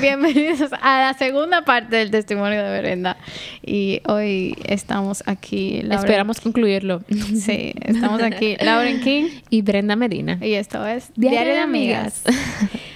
[0.02, 3.18] Bienvenidos a la segunda parte del testimonio de Brenda.
[3.66, 5.82] Y hoy estamos aquí.
[5.84, 7.02] Lauren- Esperamos concluirlo.
[7.36, 8.56] Sí, estamos aquí.
[8.60, 9.30] Lauren King.
[9.50, 10.38] Y Brenda Medina.
[10.42, 12.24] Y esto es Diario de Amigas.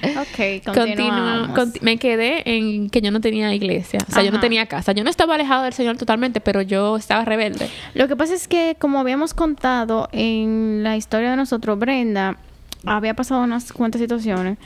[0.04, 1.50] Ok, continuamos.
[1.58, 4.92] conti- me quedé en que yo no tenía iglesia, o sea, yo no tenía casa.
[4.92, 7.70] Yo no estaba alejado del Señor totalmente, pero yo estaba rebelde.
[7.94, 12.38] Lo que pasa es que, como habíamos contado en la historia de nosotros, Brenda
[12.86, 14.58] había pasado unas cuantas situaciones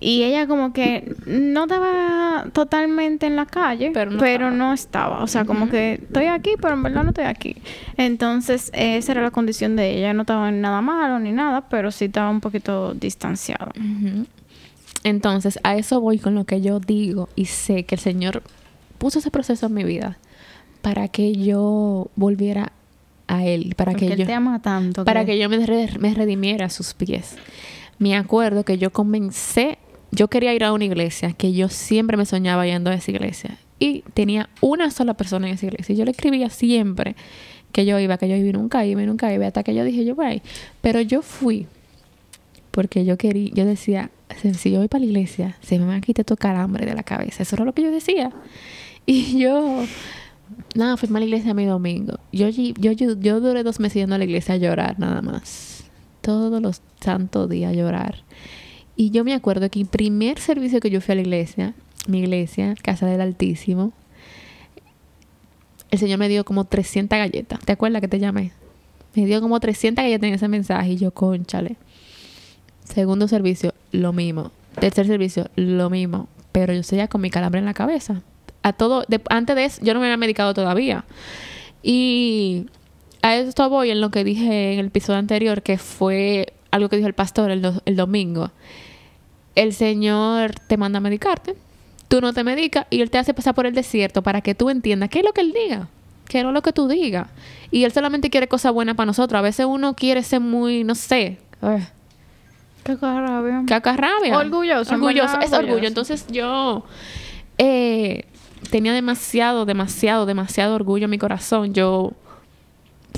[0.00, 5.22] y ella como que no estaba totalmente en la calle, Pero pero no no, estaba.
[5.22, 7.56] O sea, como que estoy aquí, pero en verdad no estoy aquí.
[7.96, 10.12] Entonces, esa era la condición de ella.
[10.12, 13.68] No estaba en nada malo ni nada, pero sí estaba un poquito distanciada.
[13.78, 14.26] Ujú.
[15.04, 18.42] Entonces, a eso voy con lo que yo digo y sé que el Señor
[18.98, 20.18] puso ese proceso en mi vida
[20.80, 22.72] para que yo volviera
[23.26, 25.04] a Él, para Porque que él yo te ama tanto.
[25.04, 27.36] para que yo me, re- me redimiera a sus pies.
[27.98, 29.78] Me acuerdo que yo comencé,
[30.10, 33.58] yo quería ir a una iglesia, que yo siempre me soñaba yendo a esa iglesia.
[33.78, 35.94] Y tenía una sola persona en esa iglesia.
[35.94, 37.16] Y yo le escribía siempre
[37.72, 39.46] que yo iba, que yo iba y nunca iba y nunca iba.
[39.46, 40.42] Hasta que yo dije, yo voy.
[40.80, 41.66] Pero yo fui
[42.72, 44.10] porque yo quería, yo decía,
[44.58, 47.04] si yo voy para la iglesia, se me va a quitar todo calambre de la
[47.04, 47.44] cabeza.
[47.44, 48.32] Eso era lo que yo decía.
[49.04, 49.84] Y yo,
[50.76, 52.20] nada, fui a la iglesia mi domingo.
[52.30, 55.82] Yo, yo, yo, yo duré dos meses yendo a la iglesia a llorar nada más.
[56.20, 58.22] Todos los santos días a llorar.
[58.94, 61.74] Y yo me acuerdo que el primer servicio que yo fui a la iglesia,
[62.06, 63.92] mi iglesia, Casa del Altísimo,
[65.90, 67.58] el Señor me dio como 300 galletas.
[67.58, 68.52] ¿Te acuerdas que te llamé?
[69.16, 71.76] Me dio como 300 galletas en ese mensaje y yo, conchale.
[72.84, 74.50] Segundo servicio, lo mismo.
[74.78, 76.28] Tercer servicio, lo mismo.
[76.52, 78.22] Pero yo seguía con mi calambre en la cabeza.
[78.62, 81.04] A todo, antes de eso, yo no me había medicado todavía.
[81.82, 82.66] Y
[83.22, 86.96] a esto voy en lo que dije en el episodio anterior, que fue algo que
[86.96, 88.50] dijo el pastor el, do- el domingo.
[89.54, 91.54] El Señor te manda a medicarte,
[92.08, 94.70] tú no te medicas y Él te hace pasar por el desierto para que tú
[94.70, 95.88] entiendas qué es lo que Él diga,
[96.28, 97.28] qué es lo que tú digas.
[97.70, 99.38] Y Él solamente quiere cosas buenas para nosotros.
[99.38, 101.86] A veces uno quiere ser muy, no sé, eh,
[102.84, 103.62] Qué rabia.
[103.66, 104.36] cacarrabia.
[104.36, 105.86] Orgulloso, Orgulloso, es orgullo.
[105.86, 106.84] Entonces yo
[107.58, 108.24] eh,
[108.70, 111.74] tenía demasiado, demasiado, demasiado orgullo en mi corazón.
[111.74, 112.12] Yo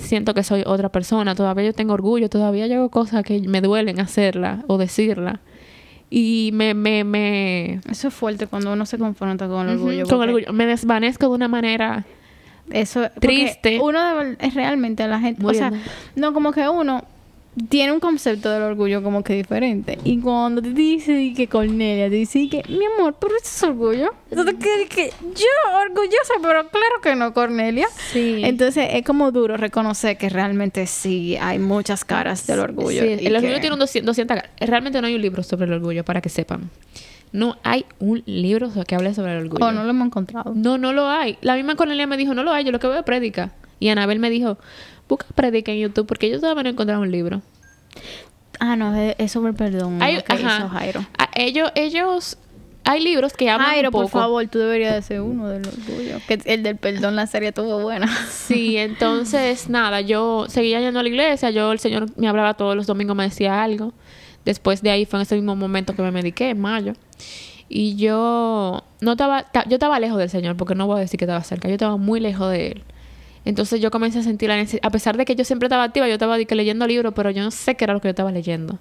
[0.00, 1.34] siento que soy otra persona.
[1.34, 2.28] Todavía yo tengo orgullo.
[2.28, 5.40] Todavía yo hago cosas que me duelen hacerla o decirla.
[6.10, 10.04] Y me, me, me, Eso es fuerte cuando uno se confronta con el orgullo.
[10.04, 10.52] con porque orgullo.
[10.52, 12.04] Me desvanezco de una manera
[12.70, 13.80] Eso Triste.
[13.80, 15.72] Uno de es realmente la gente, o sea,
[16.14, 17.04] no como que uno
[17.68, 19.98] tiene un concepto del orgullo como que diferente.
[20.04, 24.12] Y cuando te dice que Cornelia te dice que mi amor, pero eso es orgullo.
[24.30, 27.86] Entonces que, que yo orgullosa, pero claro que no, Cornelia.
[28.12, 28.40] Sí.
[28.44, 33.02] Entonces es como duro reconocer que realmente sí hay muchas caras del orgullo.
[33.02, 34.50] Sí, y el orgullo que- tiene un 200, 200 caras.
[34.58, 36.70] Realmente no hay un libro sobre el orgullo, para que sepan.
[37.32, 39.64] No hay un libro que hable sobre el orgullo.
[39.64, 40.52] O no lo hemos encontrado.
[40.54, 41.36] No, no lo hay.
[41.40, 43.50] La misma Cornelia me dijo, no lo hay, yo lo que veo es prédica.
[43.84, 44.56] Y Anabel me dijo,
[45.10, 47.42] busca prédica en YouTube porque yo todavía no he encontrado un libro.
[48.58, 50.02] Ah, no, es, sobre perdón.
[50.02, 51.04] Hay- Jairo.
[51.18, 52.38] Ah, ellos, ellos,
[52.84, 54.04] hay libros que hablan Jairo, un poco.
[54.04, 56.18] por favor, tú deberías de ser uno del orgullo.
[56.26, 58.06] Que el del perdón, la serie estuvo buena.
[58.30, 62.74] Sí, entonces nada, yo seguía yendo a la iglesia, yo el Señor me hablaba todos
[62.76, 63.92] los domingos, me decía algo.
[64.46, 66.94] Después de ahí fue en ese mismo momento que me mediqué, en mayo.
[67.68, 71.18] Y yo no estaba, ta- yo estaba lejos del Señor, porque no voy a decir
[71.18, 72.82] que estaba cerca, yo estaba muy lejos de Él.
[73.44, 76.06] Entonces yo comencé a sentir la necesidad, a pesar de que yo siempre estaba activa,
[76.08, 78.78] yo estaba leyendo libros, pero yo no sé qué era lo que yo estaba leyendo.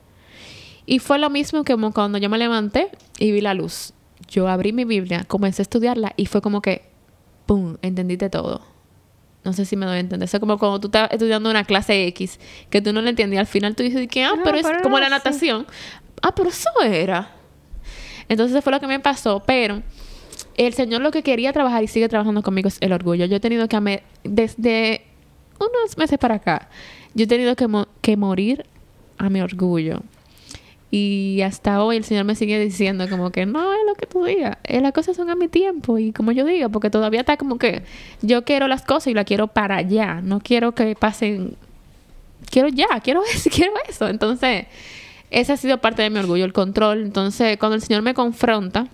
[0.86, 3.94] Y fue lo mismo que como cuando yo me levanté y vi la luz.
[4.30, 6.84] Yo abrí mi Biblia, comencé a estudiarla y fue como que,
[7.46, 8.62] ¡pum!, entendiste todo.
[9.44, 10.26] No sé si me doy a entender.
[10.26, 13.42] Eso es como cuando tú estás estudiando una clase X, que tú no la entendías.
[13.42, 15.68] Al final tú dices que, ah, No, pero es como la natación.
[16.22, 17.32] Ah, pero eso era.
[18.30, 19.44] Entonces eso fue lo que me pasó.
[19.46, 19.84] Pero
[20.58, 23.26] el Señor lo que quería trabajar y sigue trabajando conmigo es el orgullo.
[23.26, 25.02] Yo he tenido que, desde
[25.60, 26.70] unos meses para acá,
[27.14, 28.66] yo he tenido que, mo- que morir
[29.18, 30.02] a mi orgullo.
[30.92, 34.26] Y hasta hoy el Señor me sigue diciendo como que no es lo que tú
[34.26, 37.36] digas, eh, las cosas son a mi tiempo y como yo diga, porque todavía está
[37.36, 37.82] como que
[38.22, 41.56] yo quiero las cosas y las quiero para allá, no quiero que pasen,
[42.52, 44.08] quiero ya, quiero eso, quiero eso.
[44.08, 44.68] Entonces,
[45.32, 47.02] ese ha sido parte de mi orgullo, el control.
[47.02, 48.88] Entonces, cuando el Señor me confronta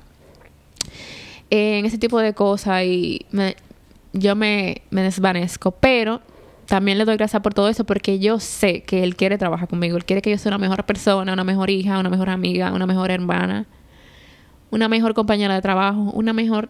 [1.49, 3.55] en ese tipo de cosas y me-
[4.13, 6.21] yo me, me desvanezco, pero
[6.65, 9.97] también le doy gracias por todo eso porque yo sé que Él quiere trabajar conmigo.
[9.97, 12.85] Él quiere que yo sea una mejor persona, una mejor hija, una mejor amiga, una
[12.85, 13.65] mejor hermana,
[14.71, 16.69] una mejor compañera de trabajo, una mejor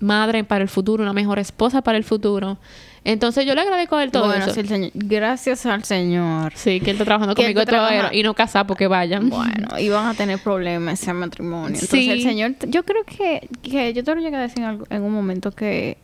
[0.00, 2.58] madre para el futuro, una mejor esposa para el futuro.
[3.04, 4.52] Entonces yo le agradezco a él todo bueno, eso.
[4.54, 6.52] sí, el Señor- gracias al Señor.
[6.54, 8.12] Sí, que él está trabajando Que conmigo trabajando.
[8.12, 9.30] y no casar porque vayan.
[9.30, 11.68] Bueno, iban a tener problemas ese matrimonio.
[11.68, 12.10] Entonces Sí.
[12.10, 15.50] el Señor, yo creo que, que yo te lo llegué a decir en, un momento
[15.52, 15.96] que,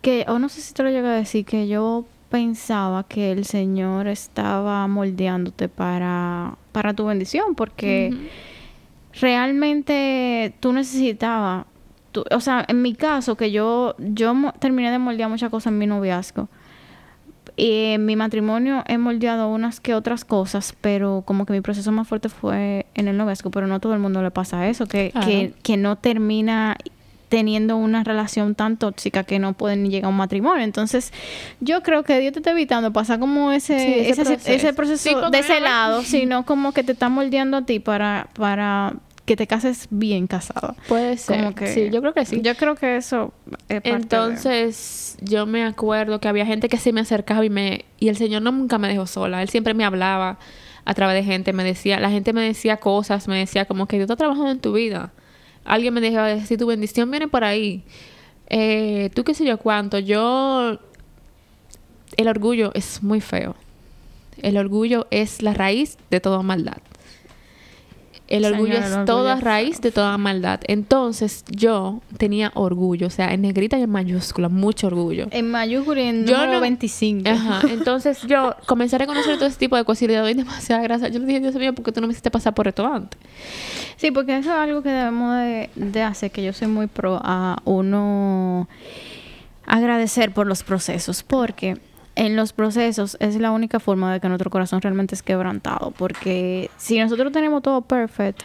[0.00, 3.44] que, o no sé si te lo llegué a decir, que yo pensaba que el
[3.44, 8.12] Señor estaba moldeándote para, para tu bendición, porque
[9.20, 11.66] realmente tú necesitabas,
[12.14, 15.78] tú- o sea, en mi caso, que yo, yo terminé de moldear muchas cosas en
[15.78, 16.48] mi noviazgo.
[17.56, 21.92] Y en mi matrimonio he moldeado unas que otras cosas, pero como que mi proceso
[21.92, 24.86] más fuerte fue en el noviazgo, pero no a todo el mundo le pasa eso,
[24.86, 25.26] que, Claro.
[25.26, 26.76] que, que no termina
[27.28, 30.62] teniendo una relación tan tóxica que no pueden ni llegar a un matrimonio.
[30.64, 31.12] Entonces,
[31.60, 34.50] yo creo que Dios te está evitando pasar como ese, Sí, ese ese, proceso.
[34.52, 37.78] ese proceso Sí, cuando de ese lado, sino como que te está moldeando a ti
[37.80, 38.94] para, para
[39.24, 40.74] que te cases bien casada.
[40.88, 41.38] Puede ser.
[41.42, 42.40] Como que, sí, yo creo que sí.
[42.42, 43.32] Yo creo que eso
[43.68, 47.50] es parte de- Entonces, yo me acuerdo que había gente que se me acercaba y
[47.50, 49.40] me y el Señor no nunca me dejó sola.
[49.42, 50.38] Él siempre me hablaba
[50.84, 53.96] a través de gente, me decía, la gente me decía cosas, me decía como que
[53.96, 55.12] Dios está trabajando en tu vida.
[55.64, 57.82] Alguien me dejaba decir, tu bendición viene por ahí.
[58.50, 59.98] Eh, tú qué sé yo cuánto.
[59.98, 60.78] Yo
[62.18, 63.56] el orgullo es muy feo.
[64.42, 66.76] El orgullo es la raíz de toda maldad.
[68.26, 70.60] El orgullo es orgullo toda raíz de toda maldad.
[70.66, 75.26] Entonces, yo tenía orgullo, o sea, en negrita y en mayúscula, mucho orgullo.
[75.30, 77.28] En mayúscula y en Yo número no- 25.
[77.28, 80.82] Ajá, entonces yo comencé a reconocer todo ese tipo de cosas y le doy demasiada
[80.82, 81.12] gracias.
[81.12, 83.20] Yo le dije, Dios mío, ¿por qué tú no me hiciste pasar por esto antes?
[83.96, 87.20] Sí, porque eso es algo que debemos de, de hacer, que yo soy muy pro
[87.22, 88.68] a uno
[89.66, 91.78] agradecer por los procesos, porque
[92.16, 96.70] en los procesos es la única forma de que nuestro corazón realmente es quebrantado, porque
[96.76, 98.44] si nosotros tenemos todo perfecto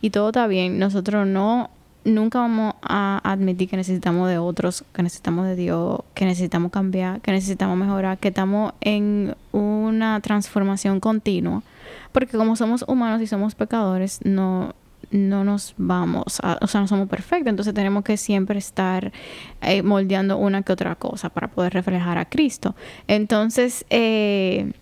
[0.00, 1.70] y todo está bien, nosotros no
[2.04, 7.20] nunca vamos a admitir que necesitamos de otros, que necesitamos de Dios, que necesitamos cambiar,
[7.20, 11.62] que necesitamos mejorar, que estamos en una transformación continua,
[12.12, 14.74] porque como somos humanos y somos pecadores, no
[15.10, 19.12] no nos vamos, a- o sea, no somos perfectos, entonces tenemos que siempre estar
[19.62, 22.74] eh, moldeando una que otra cosa para poder reflejar a Cristo.
[23.06, 24.72] Entonces, eh,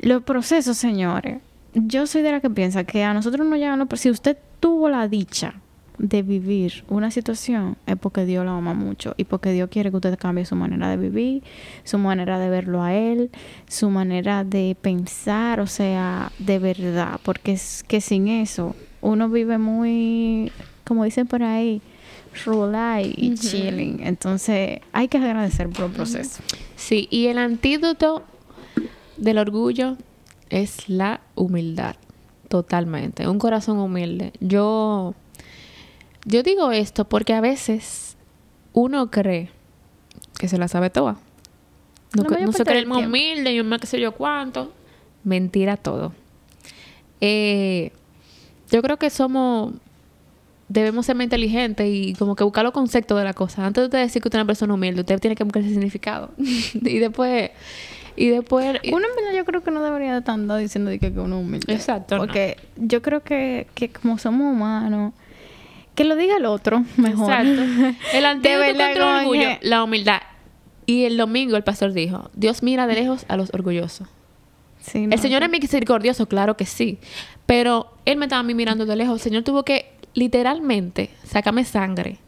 [0.00, 1.38] los procesos, señores,
[1.74, 4.88] yo soy de la que piensa que a nosotros no llegan los Si usted tuvo
[4.88, 5.54] la dicha
[5.98, 9.96] de vivir una situación, es porque Dios la ama mucho y porque Dios quiere que
[9.96, 11.42] usted cambie su manera de vivir,
[11.84, 13.30] su manera de verlo a Él,
[13.66, 19.58] su manera de pensar, o sea, de verdad, porque es que sin eso uno vive
[19.58, 20.52] muy,
[20.84, 21.80] como dicen por ahí,
[22.44, 24.00] rulay y chilling.
[24.02, 26.42] Entonces, hay que agradecer por el proceso.
[26.76, 28.22] Sí, y el antídoto
[29.16, 29.96] del orgullo
[30.50, 31.96] es la humildad,
[32.48, 33.28] totalmente.
[33.28, 34.32] Un corazón humilde.
[34.40, 35.14] Yo,
[36.24, 38.16] yo digo esto porque a veces
[38.72, 39.50] uno cree
[40.38, 41.16] que se la sabe toda.
[42.14, 44.72] No, mayor no se cree el más humilde y un más qué sé yo cuánto.
[45.24, 46.12] Mentira todo.
[47.20, 47.92] Eh,
[48.70, 49.72] yo creo que somos
[50.68, 53.64] debemos ser más inteligentes y como que buscar los conceptos de la cosa.
[53.64, 55.70] Antes de usted decir que usted es una persona humilde, usted tiene que buscar ese
[55.70, 56.30] significado.
[56.38, 57.50] y después,
[58.16, 58.76] y después...
[58.82, 61.12] y- Uno en verdad yo creo que no debería de estar andando diciendo de que,
[61.12, 61.72] que uno es humilde.
[61.72, 62.22] Exacto, no.
[62.22, 65.12] Porque yo creo que, que como somos humanos,
[65.94, 67.30] que lo diga el otro mejor.
[67.32, 67.94] Exacto.
[68.12, 70.20] El antídoto contra el orgullo, la humildad.
[70.84, 74.08] Y el domingo el pastor dijo, Dios mira de lejos a los orgullosos.
[74.86, 76.98] Sí, no, El Señor es misericordioso, claro que sí.
[77.44, 79.16] Pero Él me estaba a mí mirando de lejos.
[79.16, 82.18] El Señor tuvo que literalmente sacarme sangre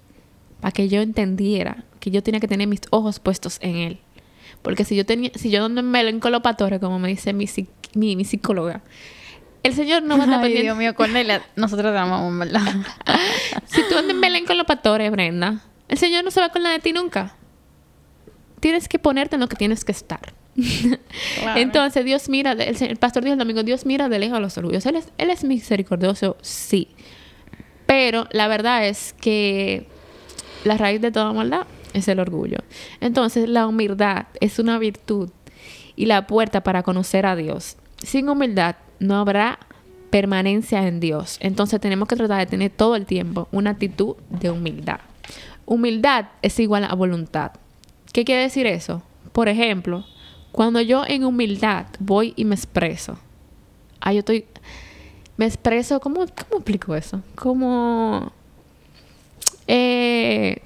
[0.60, 3.98] para que yo entendiera que yo tenía que tener mis ojos puestos en Él.
[4.62, 7.46] Porque si yo tenía, si yo ando en melancolopatore, como me dice mi,
[7.94, 8.82] mi, mi psicóloga,
[9.62, 10.62] el Señor no va a estar pendiente.
[10.64, 12.62] Dios mío, Cornelia, nosotros te amamos, ¿verdad?
[13.66, 16.92] Si tú andas en melancolopatore, Brenda, el Señor no se va a acordar de ti
[16.92, 17.34] nunca.
[18.60, 20.32] Tienes que ponerte en lo que tienes que estar.
[21.56, 24.86] Entonces, Dios mira, el, pastor dijo el domingo, Dios mira de lejos los orgullosos.
[24.86, 26.88] Él es, él es misericordioso, sí.
[27.86, 29.86] Pero la verdad es que
[30.64, 32.58] la raíz de toda maldad es el orgullo.
[33.00, 35.30] Entonces, la humildad es una virtud
[35.96, 37.76] y la puerta para conocer a Dios.
[38.02, 39.58] Sin humildad no habrá
[40.10, 41.38] permanencia en Dios.
[41.40, 45.00] Entonces, tenemos que tratar de tener todo el tiempo una actitud de humildad.
[45.66, 47.52] Humildad es igual a voluntad.
[48.12, 49.02] ¿Qué quiere decir eso?
[49.32, 50.04] Por ejemplo,
[50.52, 53.18] cuando yo en humildad voy y me expreso,
[54.00, 54.44] ah, yo estoy,
[55.36, 57.22] me expreso, ¿cómo, cómo explico eso?
[57.34, 58.32] Como,
[59.66, 60.60] eh,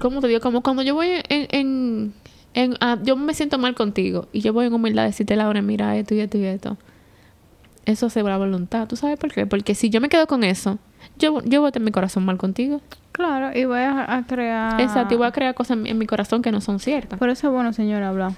[0.00, 0.40] ¿cómo te digo?
[0.40, 2.14] Como cuando yo voy en, en,
[2.54, 5.60] en- ah, yo me siento mal contigo y yo voy en humildad a decirte, Laura,
[5.62, 6.76] mira esto y esto y esto.
[7.84, 8.88] Eso se la voluntad.
[8.88, 9.46] ¿Tú sabes por qué?
[9.46, 10.78] Porque si yo me quedo con eso,
[11.18, 12.80] yo, yo voy a tener mi corazón mal contigo.
[13.12, 14.80] Claro, y voy a, a crear...
[14.80, 17.16] Exacto, y voy a crear cosas en, en mi corazón que no son ciertas.
[17.18, 18.32] Por eso es bueno, señora, hablar.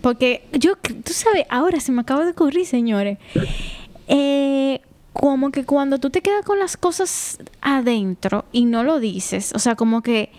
[0.00, 3.18] Porque yo, tú sabes, ahora se me acaba de ocurrir, señores.
[4.08, 4.80] Eh,
[5.12, 9.58] como que cuando tú te quedas con las cosas adentro y no lo dices, o
[9.58, 10.30] sea, como que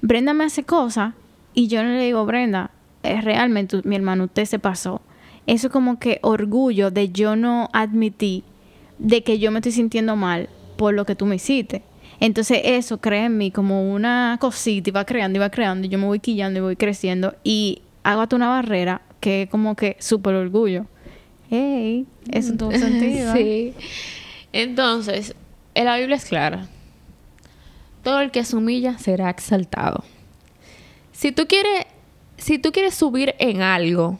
[0.00, 1.14] Brenda me hace cosas
[1.52, 2.70] y yo no le digo, Brenda,
[3.02, 5.02] es realmente mi hermano, usted se pasó.
[5.46, 8.44] Eso es como que orgullo de yo no admitir
[8.98, 11.82] de que yo me estoy sintiendo mal por lo que tú me hiciste.
[12.20, 15.90] Entonces eso crea en mí como una cosita y va creando y va creando y
[15.90, 19.76] yo me voy quillando y voy creciendo y hago hasta una barrera que es como
[19.76, 20.86] que súper orgullo.
[21.50, 23.34] Hey, eso tuvo sentido.
[23.36, 23.74] ¿eh?
[23.76, 23.86] sí.
[24.52, 25.34] Entonces,
[25.74, 26.68] en la Biblia es clara.
[28.02, 30.04] Todo el que se humilla será exaltado.
[31.12, 31.86] Si tú quieres,
[32.38, 34.18] si tú quieres subir en algo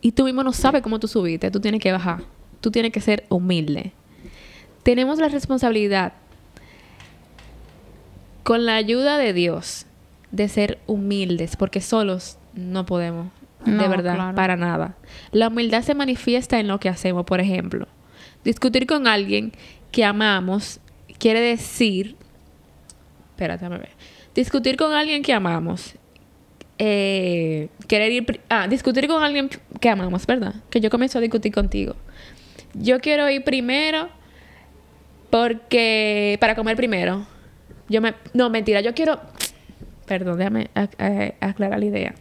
[0.00, 2.22] y tú mismo no sabes cómo tú subiste, tú tienes que bajar.
[2.60, 3.92] Tú tienes que ser humilde.
[4.84, 6.12] Tenemos la responsabilidad
[8.44, 9.86] con la ayuda de Dios
[10.30, 13.28] de ser humildes, porque solos no podemos,
[13.64, 14.34] de verdad, claro.
[14.36, 14.96] para nada.
[15.30, 17.86] La humildad se manifiesta en lo que hacemos, por ejemplo.
[18.44, 19.52] Discutir con alguien
[19.90, 20.80] que amamos
[21.18, 22.16] quiere decir,
[23.30, 23.90] espérate, ver.
[24.34, 25.94] Discutir con alguien que amamos,
[26.78, 29.48] eh, querer ir, ah, discutir con alguien
[29.80, 30.54] que amamos, ¿verdad?
[30.70, 31.94] Que yo comienzo a discutir contigo.
[32.74, 34.08] Yo quiero ir primero
[35.30, 37.26] porque para comer primero.
[37.88, 39.20] Yo me no, mentira, yo quiero
[40.06, 42.14] Perdón, déjame ac- aclarar la idea.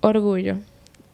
[0.00, 0.56] Orgullo.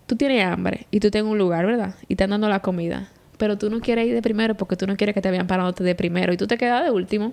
[0.07, 1.95] Tú tienes hambre y tú tienes un lugar, ¿verdad?
[2.03, 3.09] Y te están dando la comida.
[3.39, 5.85] Pero tú no quieres ir de primero porque tú no quieres que te vean parándote
[5.85, 7.33] de primero y tú te quedas de último.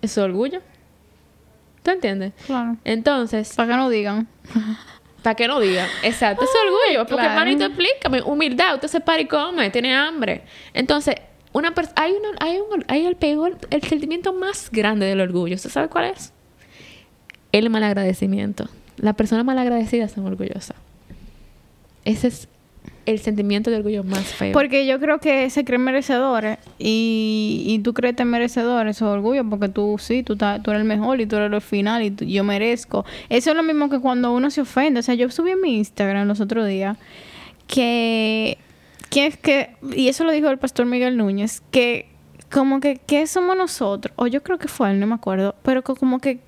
[0.00, 0.60] Eso es orgullo.
[1.82, 2.32] ¿Tú entiendes?
[2.46, 2.76] Claro.
[2.84, 4.28] Entonces, Para que no digan.
[5.22, 5.88] para que no digan.
[6.02, 7.06] Exacto, eso es orgullo.
[7.06, 7.40] Porque, claro.
[7.40, 8.22] hermanito, explícame.
[8.22, 10.42] Humildad, usted se para y come, tiene hambre.
[10.72, 11.16] Entonces,
[11.52, 15.54] una hay, una, hay, un, hay el peor, el sentimiento más grande del orgullo.
[15.54, 16.32] ¿Usted sabe cuál es?
[17.52, 18.68] El malagradecimiento.
[18.96, 20.76] Las personas malagradecidas son orgullosas.
[22.04, 22.48] Ese es
[23.06, 24.52] el sentimiento de orgullo más feo.
[24.52, 29.48] Porque yo creo que se creen merecedores y, y tú crees merecedor, eso es orgullo,
[29.48, 33.04] porque tú sí, tú, eres el mejor y tú eres el final y yo merezco.
[33.28, 35.00] Eso es lo mismo que cuando uno se ofende.
[35.00, 36.98] O sea, yo subí en mi Instagram los otros días
[37.68, 38.58] que,
[39.08, 42.08] que que, y eso lo dijo el pastor Miguel Núñez, que
[42.50, 44.12] como que, ¿qué somos nosotros?
[44.16, 46.40] O yo creo que fue él, no me acuerdo, pero como que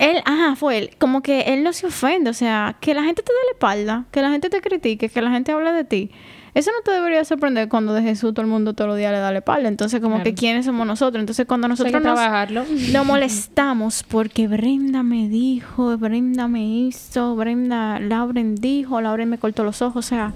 [0.00, 0.90] él, ajá, fue él.
[0.98, 2.30] Como que él no se ofende.
[2.30, 5.22] O sea, que la gente te dé la espalda, que la gente te critique, que
[5.22, 6.10] la gente hable de ti.
[6.52, 9.18] Eso no te debería sorprender cuando de Jesús todo el mundo todos los días le
[9.18, 9.68] da la espalda.
[9.68, 10.24] Entonces, como Claro.
[10.30, 11.20] que quiénes somos nosotros.
[11.20, 12.64] Entonces, cuando nosotros nos, trabajarlo.
[12.92, 19.62] nos molestamos porque Brenda me dijo, Brenda me hizo, Brenda, Lauren dijo, Lauren me cortó
[19.62, 20.06] los ojos.
[20.06, 20.32] O sea,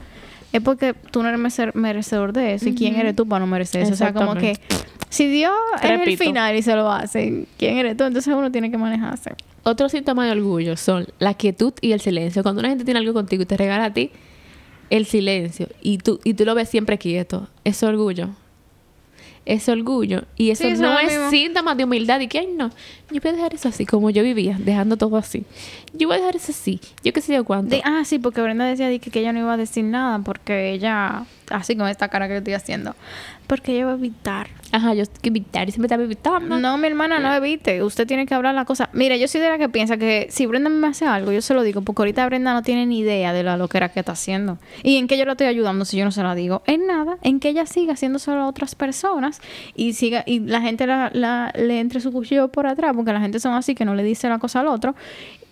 [0.53, 2.69] es porque tú no eres merecedor de eso.
[2.69, 3.95] ¿Y quién eres tú para no merecer eso?
[3.95, 4.57] O sea, como que
[5.15, 5.53] si Dios
[5.83, 8.05] es el final y se lo hace, ¿quién eres tú?
[8.05, 9.33] Entonces uno tiene que manejarse.
[9.63, 12.43] Otros síntomas de orgullo son la quietud y el silencio.
[12.43, 14.11] Cuando una gente tiene algo contigo y te regala a ti
[14.91, 18.31] el silencio y tú, y tú lo ves siempre quieto, es orgullo.
[19.47, 20.23] Es orgullo.
[20.37, 22.19] Y eso Sí, eso no es síntoma de humildad.
[22.21, 22.71] Y ay, no,
[23.11, 25.45] yo voy a dejar eso así, como yo vivía, dejando todo así.
[25.93, 26.81] Yo voy a dejar eso así.
[27.05, 27.77] Yo qué sé yo cuánto.
[27.77, 30.73] De- ah, sí, porque Brenda decía que, que ella no iba a decir nada porque
[30.73, 32.95] ella, así con esta cara que yo estoy haciendo,
[33.47, 34.49] porque ella va a evitar.
[34.73, 36.59] Ajá, yo tengo que evitar y siempre estaba evitando.
[36.59, 37.83] No, mi hermana, no evite.
[37.85, 38.91] Usted tiene que hablar la cosa.
[38.93, 41.55] Mira, yo soy de la que piensa que si Brenda me hace algo, yo se
[41.55, 44.59] lo digo, porque ahorita Brenda no tiene ni idea de la loquera que está haciendo.
[44.83, 46.63] ¿Y en qué yo la estoy ayudando si yo no se la digo?
[46.67, 49.41] En nada, en que ella siga haciéndoselo a otras personas
[49.77, 53.21] y siga y la gente la, la- le entre su cuchillo por atrás, porque la
[53.21, 54.95] gente son así que no le dice la cosa al otro.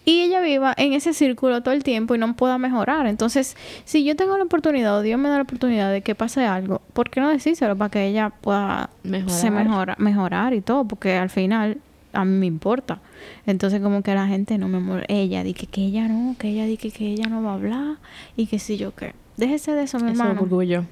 [0.04, 3.06] Y ella viva en ese círculo todo el tiempo y no pueda mejorar.
[3.06, 6.44] Entonces, si yo tengo la oportunidad o Dios me da la oportunidad de que pase
[6.44, 9.30] algo, ¿por qué no decírselo para que ella pueda Mejorar.
[9.38, 10.84] se mejora, mejorar y todo?
[10.86, 11.78] Porque al final
[12.12, 12.98] a mí me importa.
[13.46, 14.80] Entonces, como que la gente no me...
[14.80, 17.96] mol- Ella dice que ella no, que ella dice que ella no va a hablar
[18.36, 19.14] y que si yo qué.
[19.36, 20.40] Déjese de eso, mi Eso es hermano.
[20.42, 20.84] orgullo.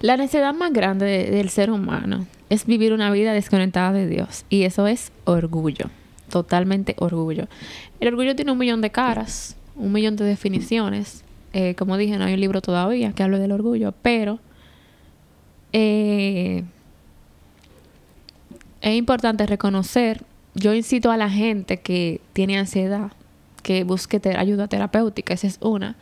[0.00, 4.44] La necesidad más grande de- del ser humano es vivir una vida desconectada de Dios.
[4.50, 5.86] Y eso es orgullo.
[6.30, 7.46] Totalmente orgullo.
[8.00, 11.24] El orgullo tiene un millón de caras, un millón de definiciones.
[11.52, 14.38] Eh, como dije, no hay un libro todavía que hable del orgullo, pero
[15.72, 16.64] eh,
[18.80, 20.22] es importante reconocer.
[20.54, 23.12] Yo incito a la gente que tiene ansiedad
[23.62, 25.96] que busque ayuda terapéutica, esa es una.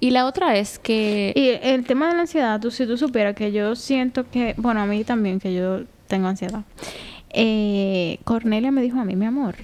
[0.00, 3.34] Y la otra es que Y el tema de la ansiedad, tú, si tú supieras
[3.34, 6.64] que yo siento que, bueno, a mí también, que yo tengo ansiedad.
[7.30, 9.56] Eh, Cornelia me dijo a mí, mi amor,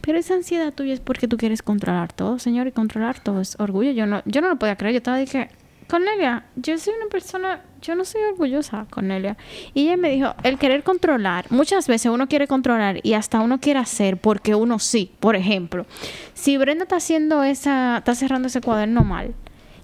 [0.00, 3.58] pero esa ansiedad tuya es porque tú quieres controlar todo, señor, y controlar todo es
[3.60, 3.90] orgullo.
[3.90, 5.50] Yo no, yo no lo podía creer, yo estaba dije,
[5.88, 9.36] Cornelia, yo soy una persona, yo no soy orgullosa, Cornelia.
[9.72, 13.58] Y ella me dijo, el querer controlar, muchas veces uno quiere controlar y hasta uno
[13.58, 15.10] quiere hacer porque uno sí.
[15.18, 15.86] Por ejemplo,
[16.34, 19.34] si Brenda está haciendo esa, está cerrando ese cuaderno mal,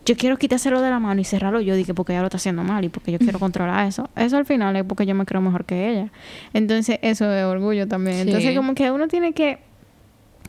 [0.05, 2.63] yo quiero quitárselo de la mano y cerrarlo yo, dije, porque ella lo está haciendo
[2.63, 4.09] mal y porque yo quiero controlar eso.
[4.17, 6.11] Eso al final es porque yo me creo mejor que ella.
[6.53, 8.19] Entonces, eso es orgullo también.
[8.19, 9.59] Entonces, como que uno tiene que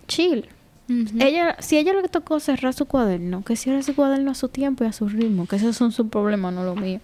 [0.08, 0.48] chill.
[1.20, 4.84] Ella, si ella le tocó cerrar su cuaderno, que cierre su cuaderno a su tiempo
[4.84, 7.02] y a su ritmo, que esos son sus problemas, no los míos.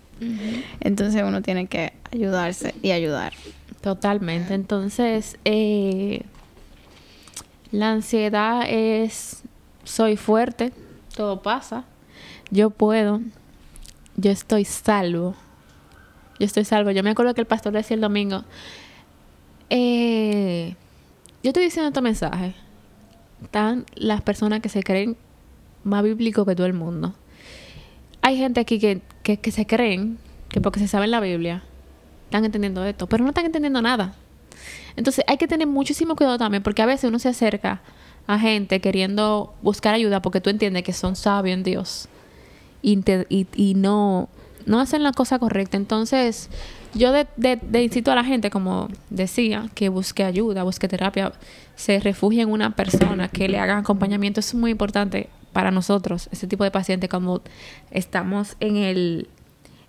[0.81, 3.33] Entonces uno tiene que ayudarse y ayudar.
[3.81, 4.53] Totalmente.
[4.53, 6.21] Entonces, eh,
[7.71, 9.41] la ansiedad es,
[9.83, 10.71] soy fuerte,
[11.15, 11.85] todo pasa,
[12.51, 13.21] yo puedo,
[14.17, 15.35] yo estoy salvo,
[16.37, 16.91] yo estoy salvo.
[16.91, 18.43] Yo me acuerdo que el pastor decía el domingo,
[19.69, 20.75] eh,
[21.43, 22.53] yo estoy diciendo este mensaje,
[23.41, 25.17] están las personas que se creen
[25.83, 27.15] más bíblicos que todo el mundo.
[28.21, 31.63] Hay gente aquí que, que, que se creen que porque se sabe la Biblia,
[32.25, 34.15] están entendiendo esto, pero no están entendiendo nada.
[34.97, 37.81] Entonces hay que tener muchísimo cuidado también, porque a veces uno se acerca
[38.27, 42.07] a gente queriendo buscar ayuda porque tú entiendes que son sabios en Dios
[42.81, 42.99] y,
[43.55, 44.29] y, no,
[44.65, 45.77] no hacen la cosa correcta.
[45.77, 46.49] Entonces
[46.93, 51.31] yo de, de- de incito a la gente, como decía, que busque ayuda, busque terapia,
[51.75, 54.39] se refugie en una persona que le haga acompañamiento.
[54.39, 57.41] Eso es muy importante para nosotros, ese tipo de paciente, cuando
[57.91, 59.27] estamos en el,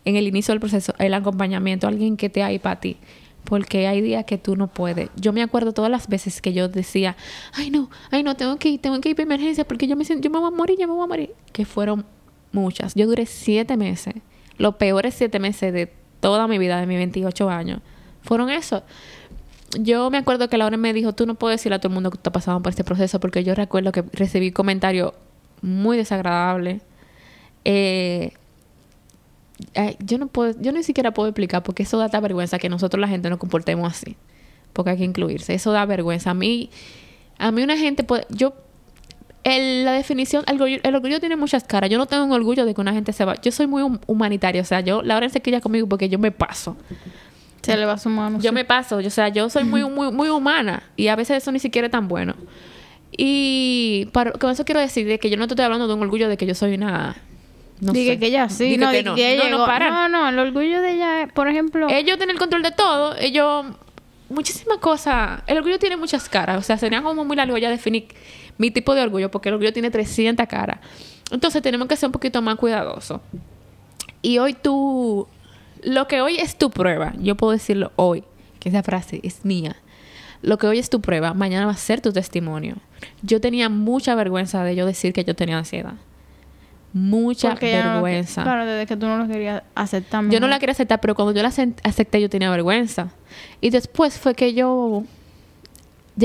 [0.05, 2.97] en el inicio del proceso, el acompañamiento, alguien que te ahí para ti.
[3.45, 5.09] Porque hay días que tú no puedes.
[5.17, 7.17] Yo me acuerdo todas las veces que yo decía,
[7.55, 10.05] ay no, ay no, tengo que ir, tengo que ir para emergencia porque yo me
[10.05, 11.31] siento, yo me voy a morir, yo me voy a morir.
[11.53, 12.05] Que fueron
[12.53, 12.95] muchas.
[12.95, 14.15] Yo duré siete meses.
[14.59, 17.81] Los peores siete meses de toda mi vida, de mis 28 años,
[18.23, 18.83] fueron eso.
[19.79, 22.11] Yo me acuerdo que Laura me dijo, tú no puedes decirle a todo el mundo
[22.11, 25.13] que tú estás pasando por este proceso porque yo recuerdo que recibí comentarios
[25.63, 26.83] muy desagradables.
[27.65, 28.33] Eh,
[30.01, 33.09] yo no puedo, yo ni siquiera puedo explicar porque eso da vergüenza que nosotros la
[33.09, 34.17] gente nos comportemos así.
[34.73, 35.55] Porque hay que incluirse.
[35.55, 36.31] Eso da vergüenza.
[36.31, 36.71] A mí,
[37.39, 38.55] a mí una gente puede, yo,
[39.45, 41.91] el- la definición, el orgullo, el orgullo tiene muchas caras.
[41.91, 43.35] Yo no tengo un orgullo de que una gente se va.
[43.41, 44.63] Yo soy muy hum- humanitaria.
[44.63, 46.77] O sea, yo, Laura se quilla conmigo porque yo me paso.
[47.63, 48.39] Se le va su mano.
[48.41, 48.55] Yo sí.
[48.55, 51.59] me paso, o sea, yo soy muy, muy, muy humana y a veces eso ni
[51.61, 52.35] siquiera es tan bueno.
[53.17, 56.03] Y para, con eso quiero decir de que yo no te estoy hablando de un
[56.03, 57.17] orgullo de que yo soy una...
[57.81, 58.19] No Dije sé.
[58.21, 59.91] que ella sí, Dije no, que que ella no, no, para.
[59.91, 63.17] No, no, el orgullo de ella, por ejemplo, Ellos tienen el control de todo.
[63.19, 63.67] Ellos...
[64.29, 65.43] Muchísimas cosas.
[65.47, 66.57] El orgullo tiene muchas caras.
[66.57, 68.07] O sea, sería como muy largo ya definir
[68.59, 70.79] mi tipo de orgullo porque el orgullo tiene 300 caras.
[71.31, 73.21] Entonces tenemos que ser un poquito más cuidadosos.
[74.21, 75.27] Y hoy tú...
[75.83, 77.13] Lo que hoy es tu prueba.
[77.19, 78.25] Yo puedo decirlo hoy.
[78.61, 79.77] Que esa frase es mía.
[80.43, 82.77] Lo que hoy es tu prueba, mañana va a ser tu testimonio.
[83.23, 85.95] Yo tenía mucha vergüenza de yo decir que yo tenía ansiedad.
[86.93, 88.43] Mucha porque no vergüenza.
[88.43, 90.29] claro, desde que tú no lo querías aceptar.
[90.29, 91.53] Yo no la quería aceptar, pero cuando yo la
[91.85, 93.11] acepté yo tenía vergüenza.
[93.61, 95.05] Y después fue que yo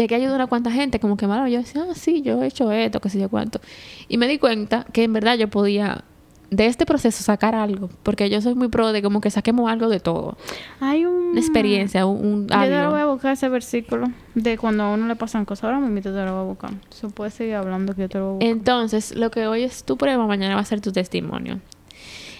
[0.01, 2.41] llegué a ayudar a una cuanta gente, como que malo, yo decía, ah, sí, yo
[2.43, 3.59] he hecho esto, qué sé yo cuánto.
[4.07, 6.03] Y me di cuenta que en verdad yo podía
[6.49, 9.89] de este proceso sacar algo, porque yo soy muy pro de como que saquemos algo
[9.89, 10.37] de todo.
[10.79, 11.31] Hay un...
[11.31, 14.93] Una experiencia, un, un Yo te lo voy a buscar ese versículo de cuando a
[14.93, 15.65] uno le pasan cosas.
[15.65, 16.71] Ahora mismo te lo voy a buscar.
[16.89, 18.49] Se puede seguir hablando que yo te lo voy a buscar.
[18.49, 21.59] Entonces, lo que hoy es tu prueba, mañana va a ser tu testimonio.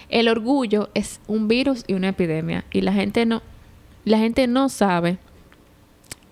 [0.08, 2.64] El orgullo es un virus y una epidemia.
[2.72, 3.42] Y la gente no,
[4.06, 5.18] la gente no sabe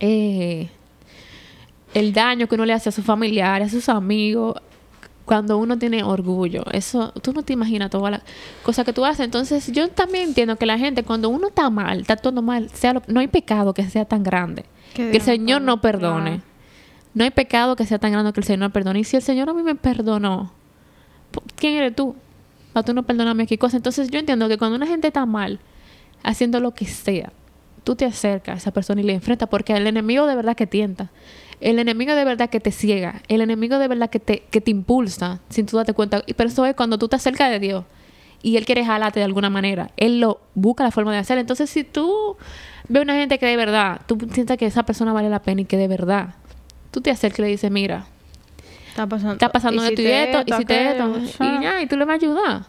[0.00, 0.70] eh,
[1.98, 4.54] el daño que uno le hace a sus familiares, a sus amigos,
[5.24, 6.62] cuando uno tiene orgullo.
[6.72, 8.22] Eso, tú no te imaginas todas las
[8.62, 9.24] cosas que tú haces.
[9.24, 12.92] Entonces, yo también entiendo que la gente, cuando uno está mal, está todo mal, sea
[12.92, 14.64] lo- no hay pecado que sea tan grande.
[14.94, 16.30] Que el Señor no perdone.
[16.30, 16.42] Claro.
[17.14, 19.00] No hay pecado que sea tan grande que el Señor no perdone.
[19.00, 20.52] Y si el Señor a mí me perdonó,
[21.56, 22.14] ¿quién eres tú?
[22.72, 23.76] Para tú no perdonarme qué cosa.
[23.78, 25.58] Entonces yo entiendo que cuando una gente está mal,
[26.22, 27.32] haciendo lo que sea,
[27.86, 30.66] tú te acercas a esa persona y le enfrentas, porque el enemigo de verdad que
[30.66, 31.12] tienta.
[31.60, 33.22] El enemigo de verdad que te ciega.
[33.28, 36.24] El enemigo de verdad que te, que te impulsa sin tú darte cuenta.
[36.26, 37.84] Y pero eso es cuando tú estás cerca de Dios
[38.42, 39.92] y Él quiere jalarte de alguna manera.
[39.96, 41.38] Él lo busca la forma de hacer.
[41.38, 42.36] Entonces, si tú
[42.88, 45.64] ves una gente que de verdad, tú sientas que esa persona vale la pena y
[45.64, 46.34] que de verdad,
[46.90, 48.06] tú te acercas y le dices, mira,
[48.88, 52.04] Está pasando, está pasando esto y esto, hiciste esto, aquello, y ya, y tú le
[52.04, 52.62] vas a ayudar.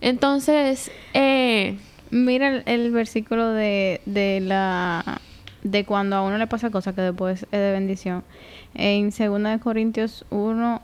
[0.00, 1.76] Entonces, eh,
[2.10, 5.20] Mira el, versículo de, de la
[5.62, 8.24] de cuando a uno le pasa cosas que después es de bendición.
[8.74, 10.82] En 2 de Corintios 1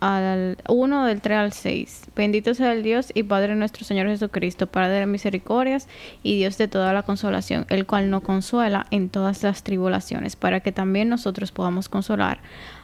[0.00, 2.06] al 1 del 3 al 6.
[2.14, 5.88] Bendito sea el Dios y Padre nuestro Señor Jesucristo, Padre de misericordias
[6.22, 10.60] y Dios de toda la consolación, el cual nos consuela en todas las tribulaciones, para
[10.60, 12.40] que también nosotros podamos consolar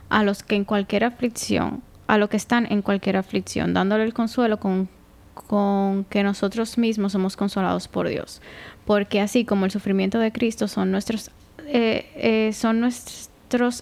[0.09, 4.15] a los que en cualquier aflicción, a los que están en cualquier aflicción, dándole el
[4.15, 4.89] consuelo con
[5.35, 8.41] con que nosotros mismos somos consolados por Dios.
[8.85, 11.31] Porque así como el sufrimiento de Cristo son nuestros,
[11.67, 13.31] eh, eh, son nuestros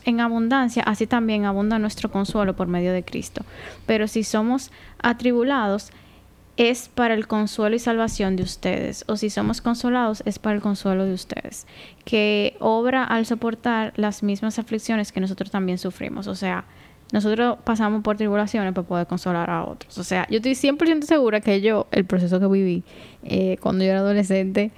[0.05, 3.45] en abundancia, así también abunda nuestro consuelo por medio de Cristo.
[3.87, 5.93] Pero si somos atribulados,
[6.57, 10.61] es para el consuelo y salvación de ustedes, o si somos consolados, es para el
[10.61, 11.67] consuelo de ustedes,
[12.05, 16.27] que obra al soportar las mismas aflicciones que nosotros también sufrimos.
[16.27, 16.65] O sea,
[17.13, 19.99] nosotros pasamos por tribulaciones para poder consolar a otros.
[19.99, 22.85] O sea, yo estoy 100% segura que yo, el proceso que viví
[23.25, 24.71] eh, cuando yo era adolescente,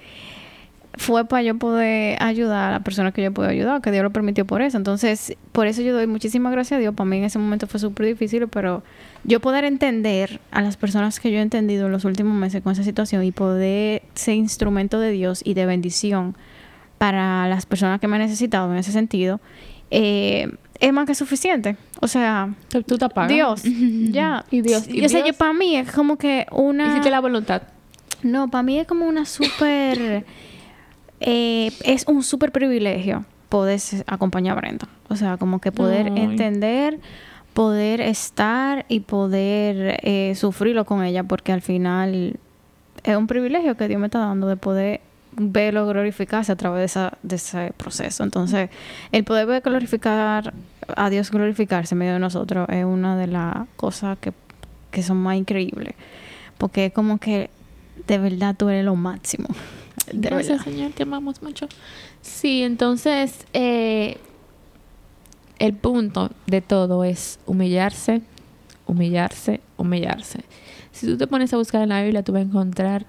[0.95, 4.11] fue para yo poder ayudar a la persona que yo puedo ayudar, que Dios lo
[4.11, 4.77] permitió por eso.
[4.77, 6.93] Entonces, por eso yo doy muchísimas gracias a Dios.
[6.93, 8.83] Para mí en ese momento fue súper difícil, pero
[9.23, 12.73] yo poder entender a las personas que yo he entendido en los últimos meses con
[12.73, 16.35] esa situación y poder ser instrumento de Dios y de bendición
[16.99, 19.41] para las personas que me han necesitado en ese sentido,
[19.91, 20.47] eh,
[20.83, 21.77] es más que suficiente.
[22.01, 22.53] O sea,
[22.85, 23.31] tú te apagas.
[23.31, 23.61] Dios,
[24.11, 24.43] ya.
[24.51, 24.85] Y Dios.
[24.89, 26.89] Y, o sea, yo, para mí es como que una...
[26.89, 27.61] Hiciste la voluntad.
[28.21, 30.25] No, para mí es como una súper...
[31.25, 34.89] Eh, es un súper privilegio poder acompañar a Brenda.
[35.07, 36.99] O sea, como que poder entender,
[37.53, 42.37] poder estar y poder eh, sufrirlo con ella, porque al final
[43.05, 44.99] es un privilegio que Dios me está dando de poder
[45.37, 48.23] verlo glorificarse a través de, esa, de ese proceso.
[48.23, 48.69] Entonces,
[49.13, 50.53] el poder ver glorificar
[50.95, 54.33] a Dios glorificarse en medio de nosotros es una de las cosas que,
[54.91, 55.95] que son más increíbles.
[56.57, 57.49] Porque es como que
[58.07, 59.47] de verdad tú eres lo máximo.
[60.11, 61.67] Gracias, Señor, te amamos mucho.
[62.21, 64.17] Sí, entonces, eh,
[65.59, 68.21] el punto de todo es humillarse,
[68.85, 70.43] humillarse, humillarse.
[70.91, 73.05] Si tú te pones a buscar en la Biblia, tú vas a encontrar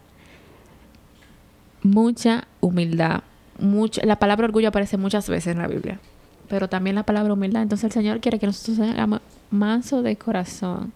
[1.83, 3.23] mucha humildad.
[3.59, 6.01] Mucha, la palabra orgullo aparece muchas veces en la Biblia,
[6.49, 7.63] pero también la palabra humildad.
[7.63, 10.93] Entonces el Señor quiere que nosotros seamos manso de corazón,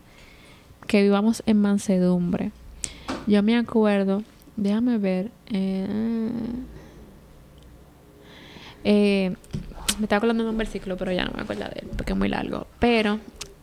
[0.87, 2.53] que vivamos en mansedumbre.
[3.27, 4.23] Yo me acuerdo
[4.59, 5.31] Déjame ver.
[5.53, 5.87] Eh,
[8.83, 9.37] eh,
[9.99, 12.19] me estaba acordando de un versículo, pero ya no me acuerdo de él, porque es
[12.19, 12.67] muy largo.
[12.81, 13.21] Pero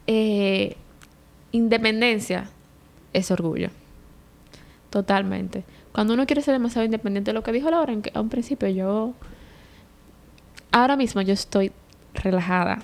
[0.07, 0.77] eh,
[1.51, 2.49] independencia
[3.11, 3.71] es orgullo.
[4.89, 5.65] Totalmente.
[5.91, 9.13] Cuando uno quiere ser demasiado independiente, lo que dijo Laura a un principio, yo...
[10.75, 11.71] Ahora mismo yo estoy
[12.13, 12.79] relajada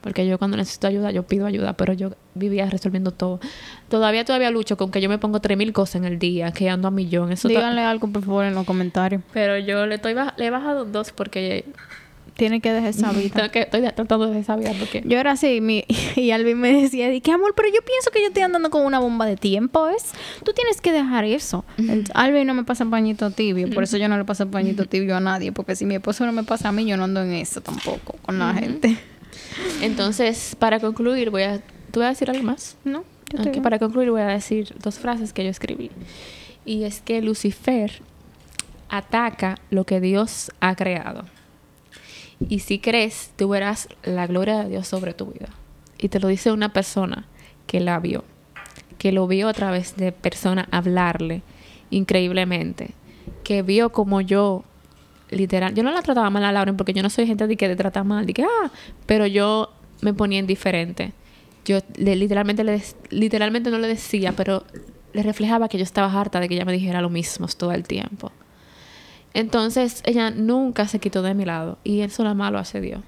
[0.00, 3.40] porque yo cuando necesito ayuda, yo pido ayuda, pero yo vivía resolviendo todo.
[3.88, 6.86] Todavía todavía lucho con que yo me pongo 3.000 cosas en el día, que ando
[6.86, 7.32] a millón.
[7.32, 9.22] Eso Díganle algo, por favor, en los comentarios.
[9.32, 11.64] Pero yo le, estoy le he bajado dos porque
[12.36, 13.50] tiene que dejar esa vida.
[13.50, 15.02] que, estoy tratando de dejar esa vida porque...
[15.04, 15.84] Yo era así mi,
[16.16, 17.54] y Alvin me decía, ¿qué amor?
[17.56, 20.12] Pero yo pienso que yo estoy andando con una bomba de tiempo, ¿es?
[20.44, 21.64] Tú tienes que dejar eso.
[22.14, 25.20] Alvin no me pasa pañito tibio, por eso yo no le paso pañito tibio a
[25.20, 27.60] nadie, porque si mi esposo no me pasa a mí, yo no ando en eso
[27.60, 28.98] tampoco con la gente.
[29.80, 31.60] Entonces, para concluir, voy a...
[31.90, 32.76] ¿Tú vas a decir algo más?
[32.84, 33.04] No.
[33.32, 35.90] Yo para concluir voy a decir dos frases que yo escribí.
[36.64, 38.02] Y es que Lucifer
[38.88, 41.24] ataca lo que Dios ha creado.
[42.48, 45.48] Y si crees, tú verás la gloria de Dios sobre tu vida.
[45.98, 47.26] Y te lo dice una persona
[47.66, 48.24] que la vio,
[48.98, 51.42] que lo vio a través de persona hablarle
[51.90, 52.90] increíblemente,
[53.44, 54.64] que vio como yo
[55.30, 57.68] literal, yo no la trataba mal a Lauren porque yo no soy gente de que
[57.68, 58.70] te trata mal, de que, ah,
[59.06, 59.70] pero yo
[60.00, 61.12] me ponía indiferente.
[61.64, 64.64] Yo literalmente, le, literalmente no le decía, pero
[65.12, 67.84] le reflejaba que yo estaba harta de que ella me dijera lo mismo todo el
[67.84, 68.30] tiempo.
[69.36, 73.02] Entonces ella nunca se quitó de mi lado y eso nada más lo hace Dios.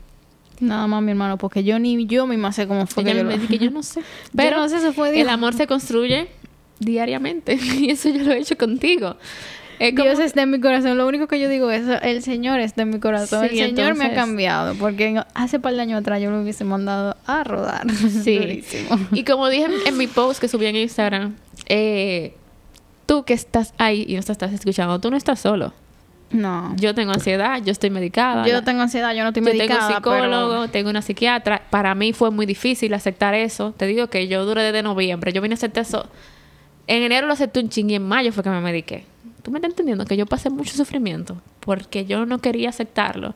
[0.61, 3.39] Nada más mi hermano, porque yo ni yo misma sé cómo fue que yo, me,
[3.39, 4.03] que yo no sé.
[4.37, 5.23] Pero no sé, fue Dios.
[5.23, 6.29] el amor se construye
[6.81, 9.17] diariamente y eso yo lo he hecho contigo.
[9.79, 10.99] Dios está en mi corazón.
[10.99, 13.45] Lo único que yo digo es, el Señor está en mi corazón.
[13.45, 14.75] el Señor me ha cambiado.
[14.75, 17.87] Porque hace par de años atrás yo lo hubiese mandado a rodar.
[18.23, 18.65] Sí.
[19.13, 21.37] y como dije en, mi post que subí en Instagram,
[21.69, 22.35] eh,
[23.07, 25.73] tú que estás ahí y no estás escuchando, tú no estás solo.
[26.31, 26.75] No.
[26.77, 28.47] Yo tengo ansiedad, yo estoy medicada.
[28.47, 29.87] Yo tengo ansiedad, yo no estoy medicada.
[29.87, 31.63] Tengo psicólogo, tengo una psiquiatra.
[31.71, 33.73] Para mí fue muy difícil aceptar eso.
[33.77, 35.33] Te digo que yo duré desde noviembre.
[35.33, 36.07] Yo vine a aceptar eso.
[36.87, 39.05] En enero lo acepté un ching y en mayo fue que me mediqué.
[39.43, 40.05] ¿Tú me estás entendiendo?
[40.05, 43.35] Que yo pasé mucho sufrimiento porque yo no quería aceptarlo.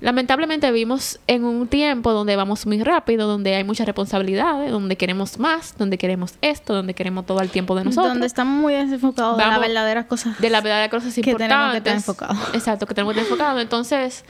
[0.00, 5.38] Lamentablemente vivimos en un tiempo donde vamos muy rápido, donde hay muchas responsabilidades, donde queremos
[5.38, 8.12] más, donde queremos esto, donde queremos todo el tiempo de nosotros.
[8.12, 10.40] Donde estamos muy desenfocados de las verdaderas cosas.
[10.40, 11.46] De las verdaderas cosas importantes.
[11.46, 12.38] Que tenemos que estar enfocados.
[12.54, 13.62] Exacto, que tenemos que estar enfocados.
[13.62, 14.24] Entonces,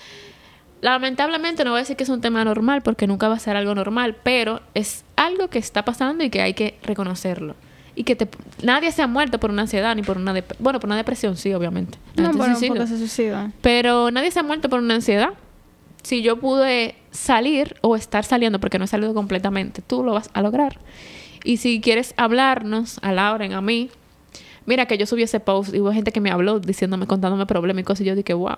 [0.81, 3.57] lamentablemente no voy a decir que es un tema normal porque nunca va a ser
[3.57, 7.57] algo normal, pero es algo que está pasando y que hay que reconocerlo
[7.97, 8.29] y que te,
[8.63, 11.55] nadie se ha muerto por una ansiedad ni por una bueno por una depresión sí
[11.55, 13.53] obviamente no, bueno, se suicida.
[13.63, 15.31] pero nadie se ha muerto por una ansiedad
[16.05, 20.31] si yo pude salir o estar saliendo porque no he salido completamente tú lo vas
[20.33, 20.79] a lograr
[21.43, 23.91] y si quieres hablarnos a Lauren a mí
[24.67, 27.83] Mira que yo subí ese post y hubo gente que me habló diciéndome, contándome problemas
[27.83, 28.01] y cosas.
[28.03, 28.57] Y yo dije, wow,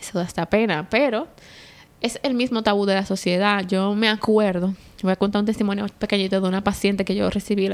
[0.00, 0.88] eso da esta pena.
[0.88, 1.26] Pero
[2.00, 3.66] es el mismo tabú de la sociedad.
[3.66, 7.68] Yo me acuerdo, voy a contar un testimonio pequeñito de una paciente que yo recibí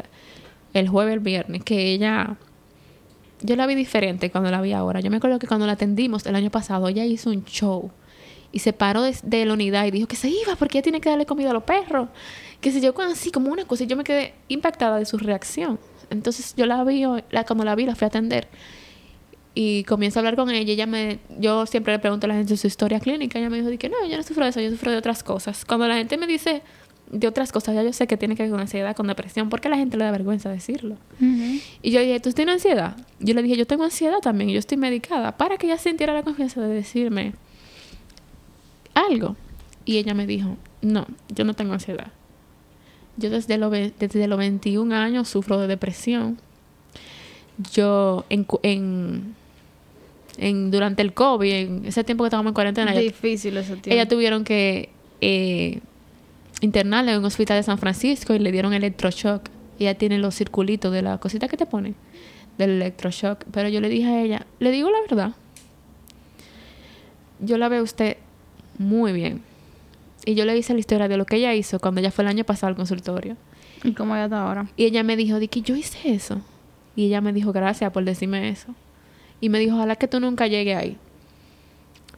[0.72, 2.36] el jueves, el viernes, que ella,
[3.42, 5.00] yo la vi diferente cuando la vi ahora.
[5.00, 7.90] Yo me acuerdo que cuando la atendimos el año pasado, ella hizo un show
[8.52, 11.10] y se paró de, la unidad y dijo que se iba porque ella tiene que
[11.10, 12.08] darle comida a los perros.
[12.60, 15.78] Que se yo así como una cosa y yo me quedé impactada de su reacción.
[16.10, 18.48] Entonces yo la vi, la, cuando la vi, la fui a atender
[19.54, 20.72] y comienzo a hablar con ella.
[20.72, 23.38] Ella me, yo siempre le pregunto a la gente su historia clínica.
[23.38, 25.64] Ella me dijo que no, yo no sufro de eso, yo sufro de otras cosas.
[25.64, 26.62] Cuando la gente me dice
[27.10, 29.68] de otras cosas, ya yo sé que tiene que ver con ansiedad, con depresión, porque
[29.68, 30.96] a la gente le da vergüenza decirlo.
[31.20, 32.96] Y yo dije, ¿tú tienes ansiedad?
[33.18, 36.22] Yo le dije, yo tengo ansiedad también, yo estoy medicada, para que ella sintiera la
[36.22, 37.32] confianza de decirme
[38.98, 39.36] algo.
[39.84, 42.08] Y ella me dijo, no, yo no tengo ansiedad.
[43.16, 46.38] Yo desde, lo, desde los 21 años sufro de depresión.
[47.72, 49.34] Yo en, en,
[50.36, 53.90] en, durante el COVID, en ese tiempo que estábamos en cuarentena, difícil ese tiempo.
[53.90, 55.80] Ella tuvieron que eh,
[56.60, 59.48] internarla en un hospital de San Francisco y le dieron electroshock.
[59.80, 61.94] Ella tiene los circulitos de la cosita que te pone
[62.56, 63.44] del electroshock.
[63.50, 65.32] Pero yo le dije a ella, le digo la verdad.
[67.40, 68.16] Yo la veo a usted
[68.78, 69.42] muy bien.
[70.24, 72.28] Y yo le hice la historia de lo que ella hizo cuando ella fue el
[72.28, 73.36] año pasado al consultorio.
[73.84, 74.68] ¿Y cómo ella está ahora?
[74.76, 76.40] Y ella me dijo, de que yo hice eso.
[76.96, 78.74] Y ella me dijo, gracias por decirme eso.
[79.40, 80.96] Y me dijo, ojalá que tú nunca llegues ahí.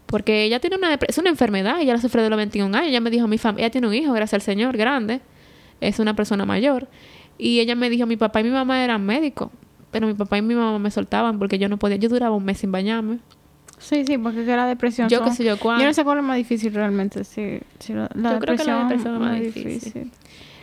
[0.07, 2.89] Porque ella tiene una es una enfermedad, ella la sufre de los 21 años.
[2.89, 5.21] Ella me dijo, mi familia, ella tiene un hijo, gracias al Señor, grande.
[5.81, 6.89] Es una persona mayor.
[7.39, 9.51] Y ella me dijo, mi papá y mi mamá eran médicos.
[9.91, 11.97] Pero mi papá y mi mamá me soltaban porque yo no podía.
[11.97, 13.19] Yo duraba un mes sin bañarme.
[13.81, 15.09] Sí, sí, porque la depresión.
[15.09, 15.83] Yo qué sé yo cuándo.
[15.83, 17.25] Yo no sé cuál es más difícil realmente.
[17.25, 20.11] Sí, la, yo creo que la depresión es más difícil.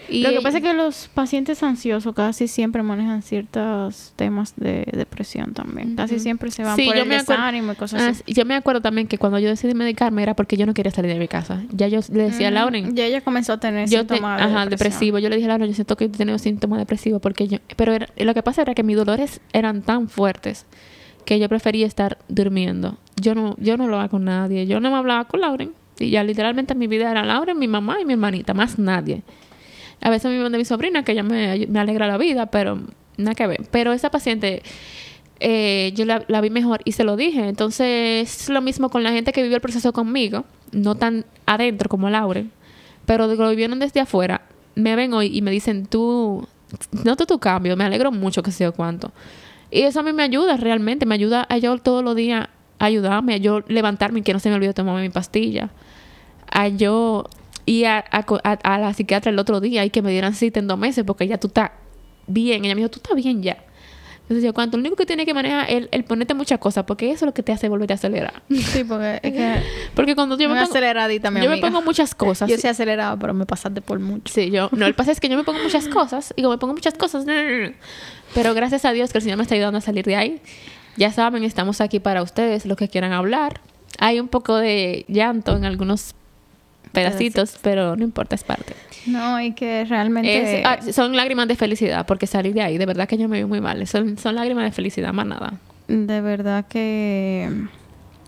[0.10, 4.86] Y Lo que pasa es que los pacientes ansiosos casi siempre manejan ciertos temas de
[4.94, 5.96] depresión también.
[5.96, 8.24] Casi siempre se van por el desánimo y cosas así.
[8.26, 10.92] Ah, yo me acuerdo también que cuando yo decidí medicarme era porque yo no quería
[10.92, 11.64] salir de mi casa.
[11.72, 12.96] Ya yo le decía a Lauren.
[12.96, 15.20] Ya ella comenzó a tener síntomas ajá, depresivo.
[15.20, 17.58] Yo le dije a Lauren, yo siento que he tenido síntomas depresivos porque yo...
[17.76, 20.66] Pero lo que pasa era que mis dolores eran tan fuertes
[21.26, 22.98] que yo prefería estar durmiendo.
[23.20, 24.68] Yo no, yo no hablaba con nadie.
[24.68, 25.74] Yo no me hablaba con Lauren.
[26.00, 29.24] Y ya literalmente mi vida era Lauren, mi mamá y mi hermanita, más nadie.
[30.02, 32.80] A veces me de mi sobrina, que ella me, me, alegra la vida, pero
[33.18, 33.62] nada que ver.
[33.72, 34.62] Pero esa paciente,
[35.40, 37.48] eh, yo la, vi mejor y se lo dije.
[37.48, 41.90] Entonces, es lo mismo con la gente que vivió el proceso conmigo, no tan adentro
[41.90, 42.52] como Lauren,
[43.06, 44.42] pero lo vivieron desde afuera.
[44.76, 46.48] Me ven hoy y me dicen, tú,
[47.04, 49.12] noto tu cambio, me alegro mucho que sea cuánto.
[49.72, 53.36] Y eso a mí me ayuda realmente, me ayuda a yo todos los días ayudarme,
[53.36, 55.70] a yo levantarme y que no se me olvide tomarme mi pastilla,
[56.50, 57.26] a yo
[57.66, 60.78] ir a, a, la psiquiatra el otro día y que me dieran cita en dos
[60.78, 61.72] meses porque ya tú estás
[62.28, 62.64] bien.
[62.66, 63.58] Ella me dijo, tú estás bien ya.
[64.22, 67.12] Entonces yo, cuánto, lo único que tiene que manejar es el, ponerte muchas cosas, porque
[67.12, 68.44] eso es lo que te hace volver a acelerar.
[68.50, 69.56] Sí, porque es que...
[69.96, 70.70] porque cuando yo me pongo...
[70.70, 72.50] aceleradita, mi Yo me pongo muchas cosas.
[72.50, 74.34] Yo soy acelerada, pero me pasaste por mucho.
[74.34, 74.68] Sí, yo...
[74.74, 76.94] No, el pasa es que yo me pongo muchas cosas, y como me pongo muchas
[76.96, 77.26] cosas...
[78.36, 80.42] Pero gracias a Dios que el Señor me está ayudando a salir de ahí.
[80.98, 83.62] Ya saben, estamos aquí para ustedes, los que quieran hablar.
[84.00, 86.16] Hay un poco de llanto en algunos
[86.92, 88.74] pedacitos, pero no importa, es parte.
[89.06, 90.64] No, y que realmente...
[90.66, 93.48] Ah, son lágrimas de felicidad, porque salir de ahí, de verdad que yo me veo
[93.48, 93.86] muy mal.
[93.88, 95.54] Son, son lágrimas de felicidad, más nada.
[95.88, 97.50] De verdad que,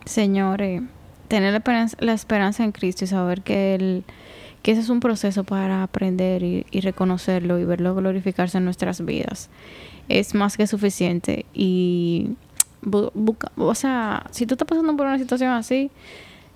[0.06, 0.84] señores,
[1.28, 4.04] tener la esperanza, la esperanza en Cristo y saber que Él
[4.62, 9.06] que ese es un proceso para aprender y, y, reconocerlo y verlo glorificarse en nuestras
[9.06, 9.50] vidas.
[10.10, 11.46] Es más que suficiente.
[11.54, 12.32] Y,
[13.58, 15.92] o sea, si tú estás pasando por una situación así,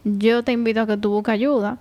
[0.03, 1.77] yo te invito a que tú busques ayuda.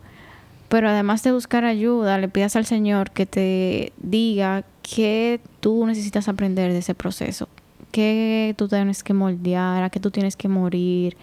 [0.69, 6.29] Pero además de buscar ayuda, le pidas al Señor que te diga qué tú necesitas
[6.29, 7.47] aprender de ese proceso,
[7.91, 11.19] qué tú tienes que moldear, a qué tú tienes que morir.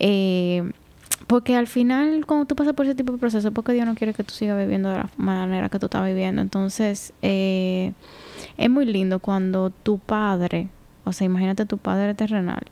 [0.00, 0.72] Eh,
[1.28, 4.12] porque al final, cuando tú pasas por ese tipo de proceso, porque Dios no quiere
[4.12, 6.42] que tú sigas viviendo de la manera que tú estás viviendo.
[6.42, 7.92] Entonces, eh,
[8.58, 10.68] es muy lindo cuando tu padre,
[11.10, 12.62] o sea, imagínate tu padre terrenal,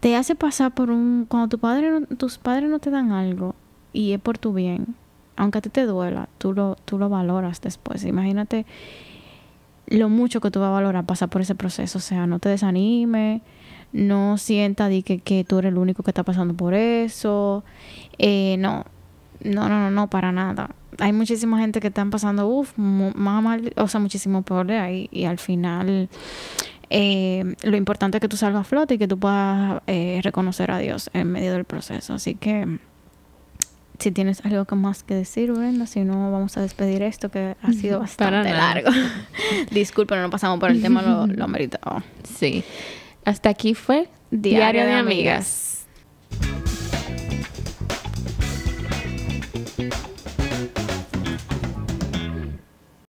[0.00, 1.26] te hace pasar por un...
[1.28, 3.54] Cuando tu padre tus padres no te dan algo,
[3.92, 4.94] y es por tu bien,
[5.36, 8.04] aunque a ti te duela, tú lo, tú lo valoras después.
[8.04, 8.66] Imagínate
[9.86, 11.98] lo mucho que tú vas a valorar pasar por ese proceso.
[11.98, 13.42] O sea, no te desanime,
[13.92, 17.64] no sienta di que, que tú eres el único que está pasando por eso.
[18.18, 18.84] Eh, no,
[19.44, 20.70] no, no, no, no, para nada.
[20.98, 25.08] Hay muchísima gente que están pasando, uff, más mal, o sea, muchísimo peor de ahí.
[25.10, 26.08] Y al final,
[26.94, 30.70] eh, lo importante es que tú salgas a flote y que tú puedas eh, reconocer
[30.70, 32.14] a Dios en medio del proceso.
[32.14, 32.78] Así que
[33.98, 37.56] si tienes algo que más que decir, Brenda, si no, vamos a despedir esto que
[37.62, 38.90] ha sido bastante largo.
[39.70, 41.46] Disculpen, no pasamos por el tema, lo, lo.
[42.38, 42.62] Sí.
[43.24, 45.71] Hasta aquí fue Diario de amigas.